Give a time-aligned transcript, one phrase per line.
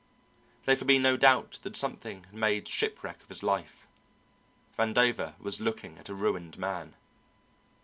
[0.65, 3.87] There could be no doubt that something had made shipwreck of his life.
[4.75, 6.95] Vandover was looking at a ruined man.